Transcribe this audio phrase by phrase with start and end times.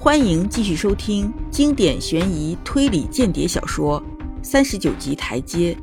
[0.00, 4.00] 欢迎继续收听经典悬疑推理间谍小说
[4.44, 5.74] 《三十九级台阶》。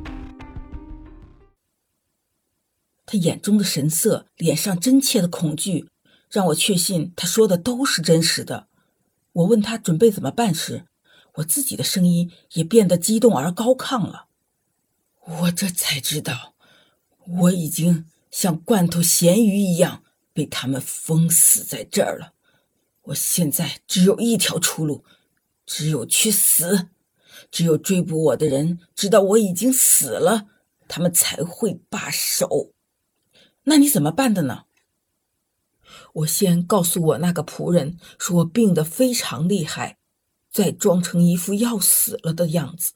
[3.04, 5.90] 他眼中的神色，脸上真切的恐惧，
[6.30, 8.68] 让我确信他说的都是真实的。
[9.32, 10.86] 我问他准备怎么办时，
[11.34, 14.28] 我自己的声音也变得激动而高亢了。
[15.26, 16.54] 我这才知道，
[17.26, 22.32] 我已经像罐头咸鱼一样被他们封死在这儿了。
[23.06, 25.04] 我现在只有一条出路，
[25.64, 26.88] 只有去死。
[27.50, 30.46] 只有追捕我的人知道我已经死了，
[30.88, 32.72] 他们才会罢手。
[33.64, 34.64] 那你怎么办的呢？
[36.14, 39.98] 我先告诉我那个仆人，说我病得非常厉害，
[40.50, 42.94] 再装成一副要死了的样子。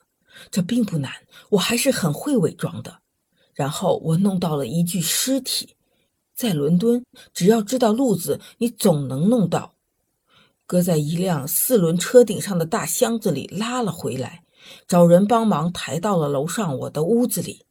[0.51, 1.13] 这并不难，
[1.51, 3.03] 我还是很会伪装的。
[3.53, 5.77] 然后我弄到了一具尸体，
[6.35, 7.05] 在伦敦，
[7.35, 9.75] 只要知道路子，你总能弄到。
[10.71, 14.45] 搁在一辆四轮车顶上的大箱子里拉了回来，
[14.87, 17.67] 找人帮忙抬到了楼上我的屋子里。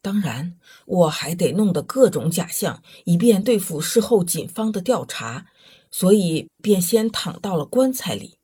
[0.00, 5.48] 当然，我还得弄得各种假象，以便对付事后警方的调查，
[5.90, 8.38] 所以便先躺到了棺材里，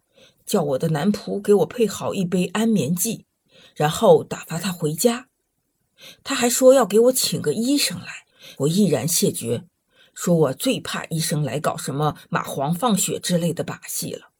[0.44, 3.24] 叫我的男仆给我配好一杯安眠剂，
[3.74, 5.28] 然后打发他回家。
[6.22, 8.26] 他还说要给我请个医生来，
[8.58, 9.64] 我毅然谢绝。
[10.14, 14.30] 说我最怕医生来搞什么蚂蟥放血之类的把戏了。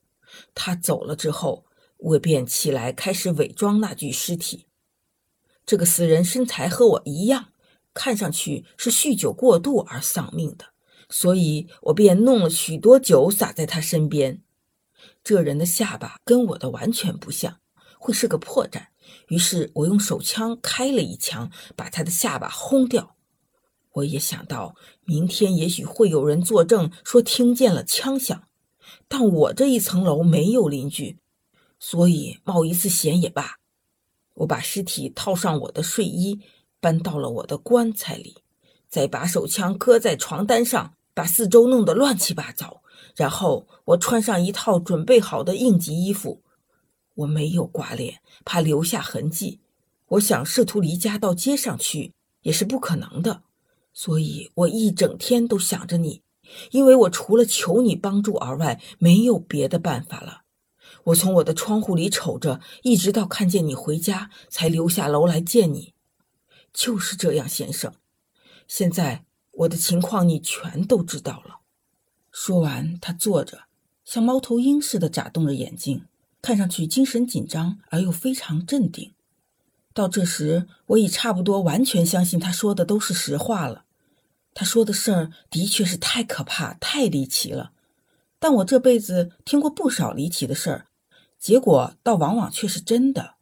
[0.55, 4.67] 他走了之后，我便起来开始伪装那具尸体。
[5.67, 7.49] 这个死人身材和我一样，
[7.93, 10.67] 看上去是酗酒过度而丧命的，
[11.09, 14.43] 所以我便弄了许多酒洒在他身边。
[15.23, 17.61] 这人的下巴跟我的完全不像，
[17.99, 18.89] 会是个破绽。
[19.29, 23.17] 于是我用手枪开了一枪，把他的下巴轰掉。
[23.95, 28.45] 我也想到，明天也许会有人作证说听见了枪响，
[29.09, 31.19] 但我这一层楼没有邻居，
[31.79, 33.59] 所以冒一次险也罢。
[34.35, 36.41] 我把尸体套上我的睡衣，
[36.81, 38.39] 搬到了我的棺材里，
[38.89, 42.83] 再把手枪搁在床单上，把四周弄得乱七八糟。
[43.15, 46.43] 然后我穿上一套准备好的应急衣服，
[47.15, 49.61] 我没有刮脸，怕留下痕迹。
[50.09, 53.43] 我想试图离家到街上去，也是不可能的。
[53.95, 56.23] 所以我一整天都想着你，
[56.73, 60.43] 因为我除了求你帮助而外，没有别的办法了。
[61.05, 65.95] 我从我的窗户里瞅着，一直到看见你回家，才留下楼来见你。
[66.73, 67.95] 就是这样，先生。
[68.67, 71.61] 现在我的情况你全都知道了。
[72.33, 73.65] 说完，他坐着，
[74.05, 76.07] 像猫头鹰似的眨动着眼睛，
[76.43, 79.14] 看上去精神紧张而又非常镇定。
[79.95, 83.85] 到这时，我已差不多完全相信他说的都是实话了。
[84.53, 87.71] 他说的事儿的确是太可怕、太离奇了。
[88.41, 90.87] 但我这辈子听过不少离奇的事儿，
[91.39, 93.37] 结果倒往往却是真的。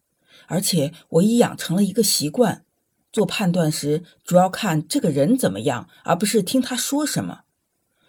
[0.46, 2.64] 而且我已养成了一个习惯：
[3.10, 7.40] 做判断时主要看这个人怎么样，而不是听他说什么。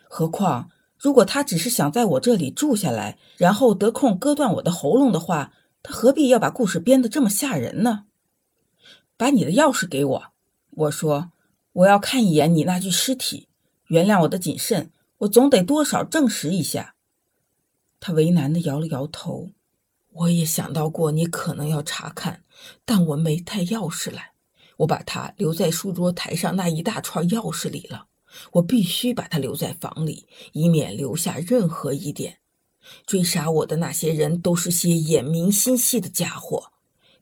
[0.10, 8.06] 何况，如果他只是想在我这里住下来，然后得空割断我的喉咙的话，他何必要把故事编得这么吓人呢？
[9.16, 10.24] 把你的钥匙给我，
[10.72, 11.32] 我说
[11.72, 13.48] 我要看一眼你那具尸体。
[13.88, 16.96] 原谅我的谨慎，我总得多少证实一下。
[18.00, 19.52] 他为难的摇了摇头。
[20.14, 22.44] 我也想到过你可能要查看，
[22.86, 24.34] 但我没带钥匙来，
[24.78, 28.08] 我把它留在书桌台上那一大串钥匙里了。
[28.54, 32.40] 我必须把它留在房里，以免留下任何疑点。
[33.06, 36.73] 追杀我的那些人都是些眼明心细的家伙。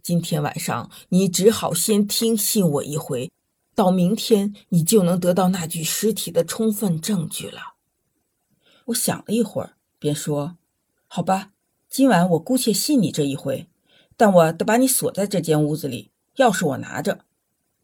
[0.04, 3.32] 今天晚上你只好先听信我一回，
[3.76, 7.76] 到明天你就能得到那具尸体的充分证据了。
[8.86, 10.58] 我想了一会儿，便说
[11.06, 11.52] ：“好吧，
[11.88, 13.68] 今晚我姑且信你这一回，
[14.18, 17.26] 但我得把你锁在这间屋子里，钥匙我拿着。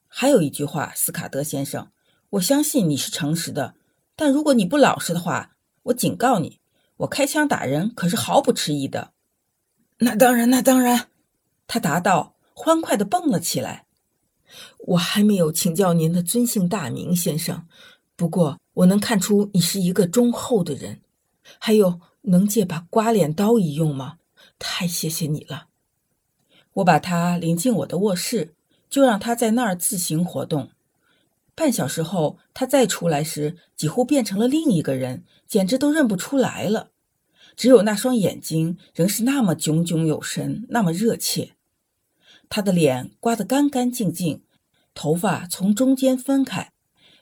[0.08, 1.92] 还有一句话，斯卡德先生，
[2.32, 3.76] 我相信你是诚实的，
[4.16, 6.60] 但如果你不老实的话，我警告你，
[6.98, 9.12] 我开枪打人可是毫不迟疑的。
[10.00, 11.10] 那当然，那当然。”
[11.68, 13.86] 他答道，欢快的蹦了起来。
[14.80, 17.68] 我还没有请教您的尊姓大名，先生。
[18.16, 21.02] 不过我能看出你是一个忠厚的人。
[21.60, 24.18] 还有，能借把刮脸刀一用吗？
[24.58, 25.68] 太谢谢你了。
[26.74, 28.54] 我把他领进我的卧室，
[28.90, 30.70] 就让他在那儿自行活动。
[31.54, 36.92] 半小时后，他再出来时，几乎变成了另一个人，简直都认不出来了。
[37.56, 41.57] 只有那双眼睛仍是那么炯炯有神，那么热切。
[42.50, 44.42] 他的脸刮得干干净净，
[44.94, 46.72] 头发从中间分开，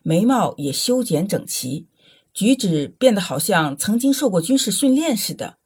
[0.03, 1.87] 眉毛也修剪整齐，
[2.33, 5.57] 举止变得好像曾经受过军事训练似的。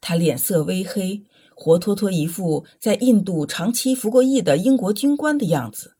[0.00, 1.22] 他脸色微黑，
[1.54, 5.96] 活脱脱一副在印度长期服过役的英国军官的样子，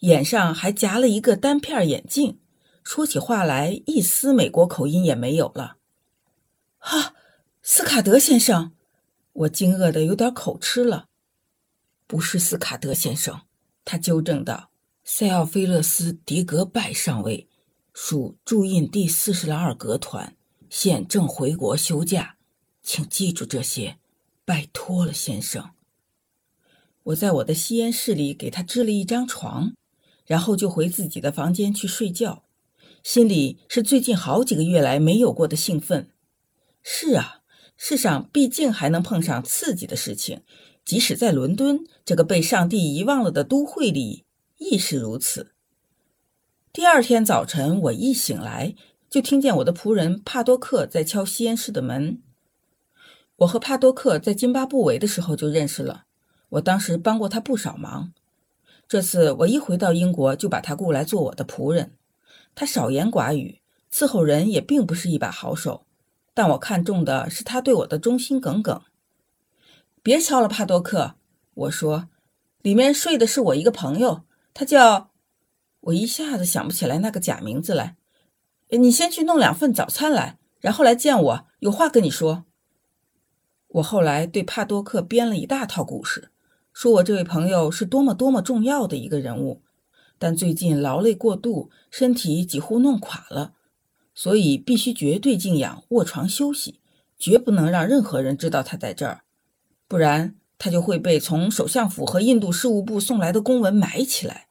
[0.00, 2.38] 眼上还夹了一个单片眼镜，
[2.82, 5.76] 说起话来一丝美国口音也没有了。
[6.78, 7.14] 哈，
[7.62, 8.72] 斯卡德先生，
[9.34, 11.09] 我惊愕的有点口吃了。
[12.10, 13.42] 不是斯卡德先生，
[13.84, 14.72] 他纠正道
[15.04, 17.48] ：“塞奥菲勒斯·迪格拜上尉，
[17.94, 20.36] 属驻印第四十二格团，
[20.68, 22.34] 现正回国休假。”
[22.82, 23.98] 请记住这些，
[24.44, 25.70] 拜托了，先生。
[27.04, 29.74] 我在我的吸烟室里给他支了一张床，
[30.26, 32.42] 然后就回自己的房间去睡觉，
[33.04, 36.10] 心里是最近好几个月来没有过的兴奋。
[36.82, 37.42] 是啊，
[37.76, 40.42] 世上毕竟还能碰上刺激的事情，
[40.90, 44.24] 即使在伦敦这个被上帝遗忘了的都会里，
[44.58, 45.52] 亦是如此。
[46.72, 48.74] 第二天早晨，我一醒来
[49.08, 52.20] 就听见我的仆人帕多克在敲吸烟室的门。
[53.36, 56.06] 我和帕多克在津巴布韦的时候就认识了，
[56.48, 58.12] 我当时帮过他不少忙。
[58.88, 61.92] 这次我一回到英国，就把他雇来做我的仆人。
[62.56, 63.60] 他少言寡语，
[63.92, 65.86] 伺候人也并不是一把好手，
[66.34, 68.82] 但我看中的是他对我的忠心耿耿。
[70.02, 71.14] 别敲了，帕多克，
[71.54, 72.08] 我说，
[72.62, 74.22] 里面睡的是我一个朋友，
[74.54, 75.10] 他叫……
[75.80, 77.96] 我一下子想不起来那个假名字来。
[78.68, 82.44] 你先去弄两份早餐来，然后来见我，有话跟你说。
[83.68, 86.30] 我后来对帕多克编了一大套故事，
[86.72, 89.62] 说我这位朋友是多么多么重要的一个人物，
[90.18, 93.54] 但最近劳累过度，身体几乎弄垮了，
[94.14, 96.80] 所以必须绝对静养，卧床休息，
[97.18, 99.22] 绝不能让任何人知道他在这儿，
[99.90, 104.46] 不然他就会被从首相府和印度事务部送来的公文埋起来，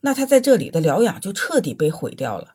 [0.00, 2.54] 那他在这里的疗养就彻底被毁掉了。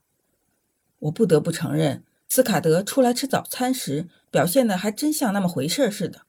[0.97, 2.03] 我不得不承认。
[2.27, 6.23] 斯卡德出来吃早餐时，表现的还真像那么回事似的。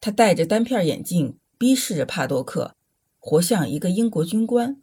[0.00, 2.74] 他戴着单片眼镜，逼视着帕多克，
[3.18, 4.80] 活像一个英国军官，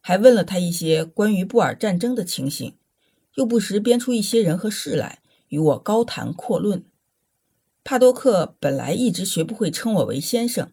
[0.00, 2.74] 还问了他一些关于布尔战争的情形，
[3.36, 6.84] 又不时编出一些人和事来与我高谈阔论。
[7.84, 10.72] 帕多克本来一直学不会称我为先生，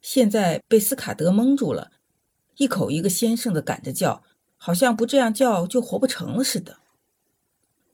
[0.00, 1.90] 现在被斯卡德蒙住了，
[2.56, 4.22] 一口一个先生的赶着叫，
[4.56, 6.78] 好像不这样叫就活不成了似的。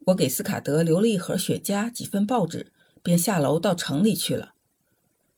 [0.06, 2.72] 我给斯卡德留了一盒雪茄、几份报纸，
[3.02, 4.54] 便下楼到城里去了。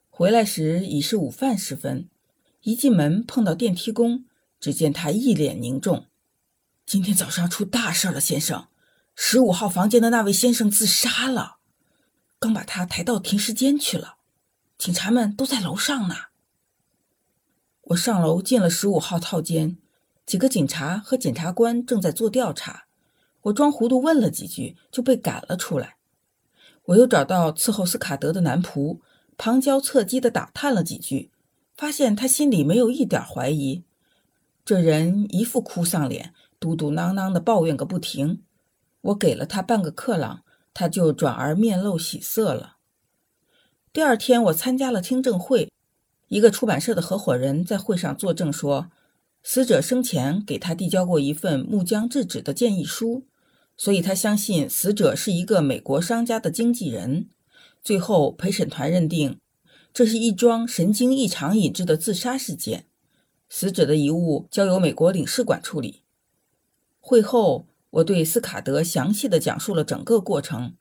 [0.09, 2.09] 回来时已是午饭时分，
[2.63, 4.25] 一进门碰到电梯工，
[4.59, 6.07] 只见他一脸凝重
[6.87, 8.69] ：“今天早上出大事了，先生，
[9.15, 11.59] 十五号房间的那位先生自杀了，
[12.45, 14.17] 刚把他抬到停尸间去了，
[14.77, 16.15] 警察们都在楼上呢。”
[17.89, 19.79] 我上楼进了十五号套间，
[20.27, 22.85] 几个警察和检察官正在做调查。
[23.45, 25.97] 我装糊涂问了几句，就被赶了出来。
[26.85, 28.99] 我又找到伺候斯卡德的男仆，
[29.39, 31.31] 旁敲侧击地打探了几句，
[31.75, 33.85] 发现他心里没有一点怀疑。
[34.67, 38.43] 这人一副哭丧脸，嘟嘟囔囔地抱怨个不停。
[39.01, 40.44] 我给了他半个克朗，
[40.75, 42.77] 他就转而面露喜色了。
[43.93, 45.71] 第二天，我参加了听证会，
[46.29, 48.91] 一个出版社的合伙人在会上作证说，
[49.43, 53.25] 死者生前给他递交过一份木浆制纸的建议书。
[53.77, 57.29] 所以他相信死者是一个美国商家的经纪人。
[57.83, 59.39] 最后，陪审团认定
[59.93, 62.87] 这是一桩神经异常引致的自杀事件。
[63.49, 66.03] 死者的遗物交由美国领事馆处理。
[67.01, 70.75] 会后，我对斯卡德详细的讲述了整个过程，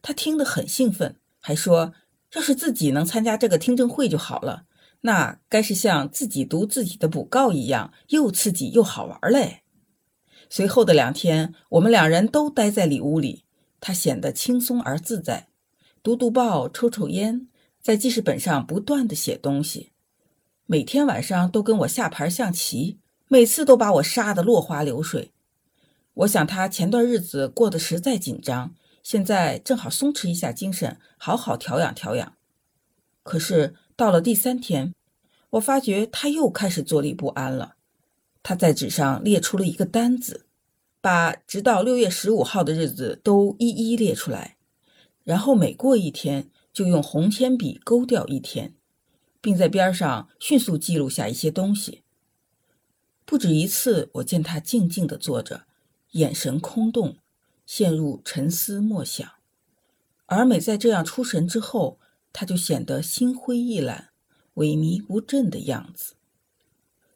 [0.00, 1.92] 他听得很兴奋，还说
[2.34, 4.64] 要是自己能参加这个听证会就好了，
[5.00, 9.62] 那该是像自己读自己的补告一样，又刺激又好玩嘞。
[10.48, 13.44] 随后的两天，我们两人都待在里屋里。
[13.80, 15.48] 他显得轻松而自在，
[16.02, 17.48] 读读报，抽抽烟，
[17.82, 19.92] 在记事本上不断的写东西。
[20.64, 25.33] 每天晚上都跟我下盘象棋，每次都把我杀得落花流水。
[26.14, 32.34] 我想他前段日子过得实在紧张，现在正好松弛一下精神，好好调养调养。
[33.24, 34.94] 可是到了第三天，
[35.50, 37.76] 我发觉他又开始坐立不安了。
[38.42, 40.46] 他在纸上列出了一个单子，
[41.00, 44.56] 把直到六月十五号的日子都一一列出来，
[45.24, 48.74] 然后每过一天就用红铅笔勾掉一天，
[49.40, 52.02] 并在边上迅速记录下一些东西。
[53.24, 55.64] 不止一次，我见他静静地坐着，
[56.14, 57.18] 眼神空洞，
[57.64, 59.30] 陷入沉思默想。
[60.26, 62.00] 而每在这样出神之后，
[62.32, 64.10] 他就显得心灰意懒、
[64.54, 66.14] 萎靡不振的样子。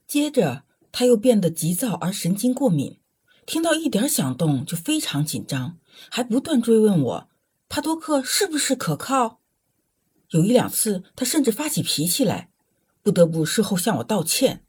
[0.07, 0.64] 接着。
[0.90, 2.99] 他又变得急躁而神经过敏，
[3.45, 5.78] 听到一点响动就非常紧张，
[6.11, 7.28] 还不断追问我
[7.69, 9.40] ：“帕多克是不是可靠？”
[10.31, 12.50] 有一两次，他甚至发起脾气来，
[13.02, 14.64] 不得不事后向我道歉。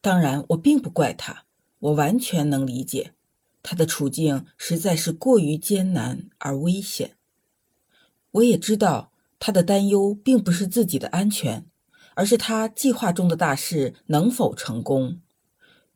[0.00, 1.44] 当然，我并不怪他，
[1.80, 3.12] 我完全能理解，
[3.68, 7.16] 他的处境实在是过于艰难而危险。
[8.30, 11.66] 我也知道他的担忧并不是自己的安全，
[12.14, 15.20] 而是他计划中的大事能否成功。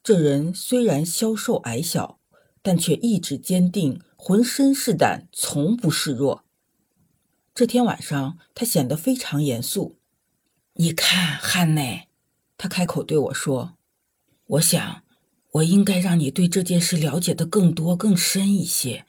[0.03, 2.19] 这人虽然消瘦矮小，
[2.61, 6.45] 但却意志坚定，浑身是胆，从不示弱。
[7.55, 9.97] 这天晚上，他显得非常严肃。
[10.73, 12.09] 你看，汉内，
[12.59, 13.75] 他开口对我说
[14.59, 15.05] ：“我想，
[15.53, 19.05] 我应该让你对这件事了解的更多、更深一些。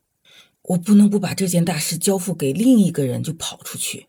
[0.63, 4.07] 我不能不把这件大事交付给另一个人就跑出去。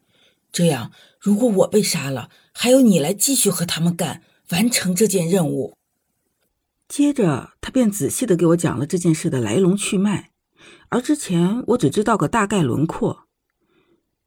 [0.53, 5.75] 这样，如果我被杀了，还有你来继续和他们干，完成这件任务。”
[6.89, 10.31] 接着，他便仔细的给我讲了这件事的来龙去脉，
[10.91, 13.21] 而之前我只知道个大概轮廓。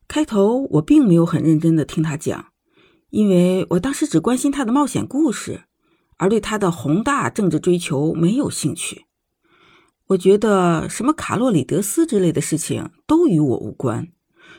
[0.07, 2.47] 开头我并没有很认真的听他讲，
[3.11, 5.65] 因为我当时只关心他的冒险故事，
[6.17, 9.05] 而对他的宏大政治追求没有兴趣。
[10.07, 14.09] 我觉得什么卡洛里德斯之类的事情都与我无关，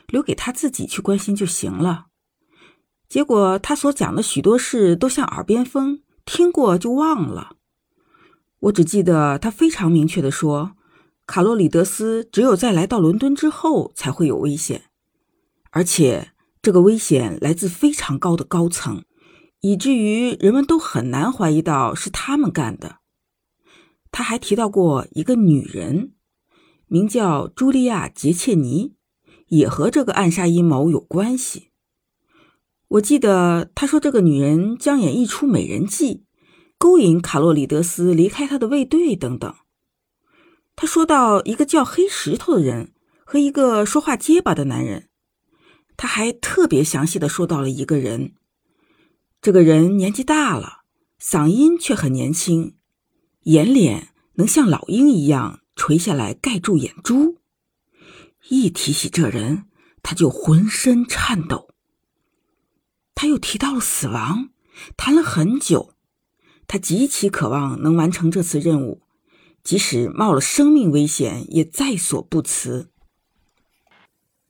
[0.07, 2.07] 留给他自己去关心就行了。
[3.07, 7.55] 结果他所讲的许多事都像耳边风，听过就忘了。
[8.59, 10.73] 我只记得他非常明确的说，
[11.25, 14.85] 卡洛里德斯只有在来到伦敦之后才会有危险。
[15.71, 19.03] 而且，这个危险来自非常高的高层，
[19.61, 22.97] 以至于人们都很难怀疑到是他们干的。
[24.11, 26.13] 他还提到过一个女人，
[26.87, 28.93] 名叫茱莉亚·杰切尼，
[29.47, 31.71] 也和这个暗杀阴谋有关系。
[32.87, 36.23] 我记得他说，这个女人将演一出美人计，
[36.77, 39.53] 勾引卡洛里德斯离开他的卫队等等。
[40.75, 42.93] 他说到一个叫黑石头的人
[43.25, 45.09] 和一个说话结巴的男人。
[45.97, 48.35] 他还特别详细的说到了一个人，
[49.41, 50.83] 这个人年纪大了，
[51.21, 52.75] 嗓音却很年轻，
[53.43, 57.37] 眼脸能像老鹰一样垂下来盖住眼珠。
[58.49, 59.65] 一提起这人，
[60.01, 61.69] 他就浑身颤抖。
[63.15, 64.49] 他又提到了死亡，
[64.95, 65.93] 谈了很久。
[66.67, 69.01] 他极其渴望能完成这次任务，
[69.63, 72.91] 即使冒了生命危险也在所不辞。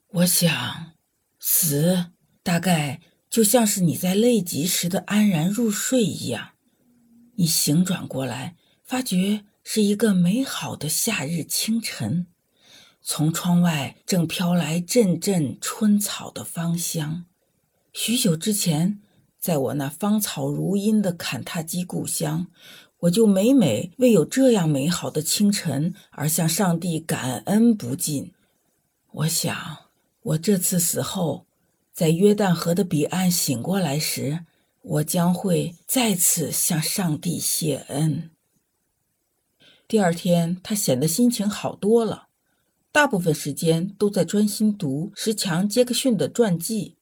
[0.08, 0.98] 我想。
[1.40, 2.06] 死
[2.42, 6.50] 大概就像是你在累极时的安然入睡一样，
[7.34, 12.26] 你醒转过来，发觉是一个美好的夏日清晨，
[13.02, 17.26] 从窗外正飘来阵阵春草的芳香。
[17.92, 19.00] 许久之前，
[19.38, 22.46] 在我那芳草如茵的坎塔基故乡，
[23.00, 28.32] 我就每每为有这样美好的清晨而向上帝感恩不尽。
[29.12, 29.88] 我想。
[30.20, 31.46] 我这次死后，
[31.98, 34.44] 在约旦河的彼岸醒过来时，
[34.82, 38.30] 我将会再次向上帝谢恩。
[39.88, 42.28] 第二天，他显得心情好多了，
[42.92, 46.98] 大部分时间都在专心读石强·杰克逊的传记。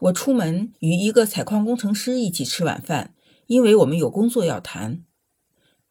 [0.00, 3.14] 我出门与一个采矿工程师一起吃晚饭，
[3.46, 5.04] 因为我们有工作要谈。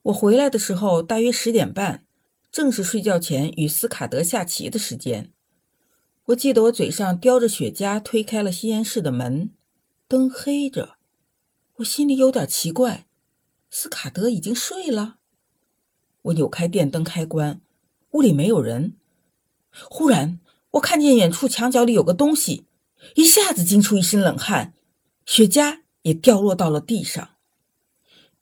[0.01, 2.03] 我回来的时候大约十点半，
[2.51, 5.31] 正是睡觉前与斯卡德下棋的时间。
[6.27, 9.51] 我记得我嘴上叼着雪茄，推开了吸烟室的门，
[10.10, 10.98] 灯黑着，
[11.77, 13.05] 我心里有点奇怪，
[13.69, 15.19] 斯卡德已经睡了。
[16.24, 17.62] 我扭开电灯开关，
[18.12, 18.98] 屋里没有人。
[19.89, 20.41] 忽然，
[20.72, 22.65] 我看见远处墙角里有个东西，
[23.15, 24.74] 一下子惊出一身冷汗，
[25.25, 27.29] 雪茄也掉落到了地上。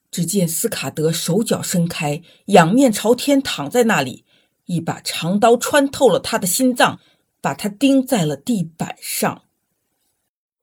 [0.09, 4.25] 只见斯卡德手脚伸开，仰面朝天躺在那里，
[4.65, 6.99] 一把长刀穿透了他的心脏。
[7.45, 9.43] 把它钉在了地板上。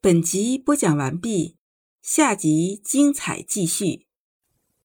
[0.01, 1.55] 本集播讲完毕，
[2.01, 4.09] 下集精彩继续。